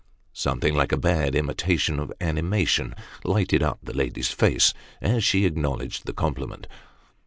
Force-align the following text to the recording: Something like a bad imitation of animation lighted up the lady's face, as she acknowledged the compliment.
Something 0.33 0.73
like 0.73 0.91
a 0.91 0.97
bad 0.97 1.35
imitation 1.35 1.99
of 1.99 2.11
animation 2.19 2.95
lighted 3.23 3.61
up 3.61 3.77
the 3.83 3.93
lady's 3.93 4.31
face, 4.31 4.73
as 4.99 5.23
she 5.23 5.45
acknowledged 5.45 6.07
the 6.07 6.13
compliment. 6.13 6.65